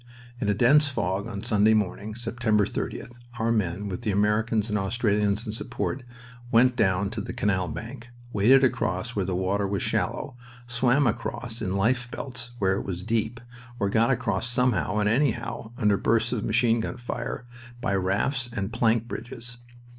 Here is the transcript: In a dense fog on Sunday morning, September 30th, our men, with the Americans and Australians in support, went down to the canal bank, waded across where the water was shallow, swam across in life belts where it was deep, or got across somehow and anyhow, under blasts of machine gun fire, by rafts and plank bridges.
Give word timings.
In 0.39 0.49
a 0.49 0.55
dense 0.55 0.89
fog 0.89 1.27
on 1.27 1.43
Sunday 1.43 1.75
morning, 1.75 2.15
September 2.15 2.65
30th, 2.65 3.11
our 3.37 3.51
men, 3.51 3.87
with 3.87 4.01
the 4.01 4.09
Americans 4.09 4.67
and 4.67 4.75
Australians 4.79 5.45
in 5.45 5.51
support, 5.51 6.01
went 6.51 6.75
down 6.75 7.11
to 7.11 7.21
the 7.21 7.33
canal 7.33 7.67
bank, 7.67 8.09
waded 8.33 8.63
across 8.63 9.15
where 9.15 9.25
the 9.25 9.35
water 9.35 9.67
was 9.67 9.83
shallow, 9.83 10.35
swam 10.65 11.05
across 11.05 11.61
in 11.61 11.75
life 11.75 12.09
belts 12.09 12.49
where 12.57 12.77
it 12.79 12.83
was 12.83 13.03
deep, 13.03 13.39
or 13.77 13.89
got 13.91 14.09
across 14.09 14.49
somehow 14.49 14.97
and 14.97 15.07
anyhow, 15.07 15.71
under 15.77 15.97
blasts 15.97 16.33
of 16.33 16.43
machine 16.43 16.79
gun 16.79 16.97
fire, 16.97 17.45
by 17.79 17.93
rafts 17.93 18.49
and 18.51 18.73
plank 18.73 19.07
bridges. 19.07 19.59